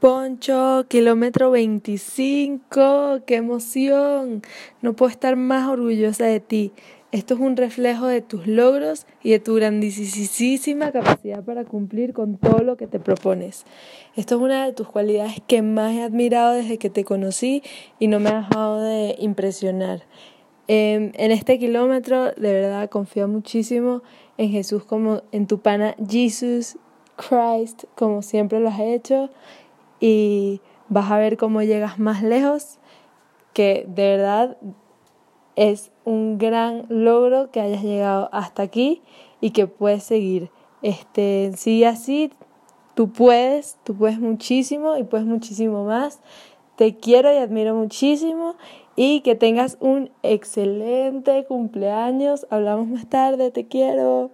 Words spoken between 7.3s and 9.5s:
es un reflejo de tus logros y de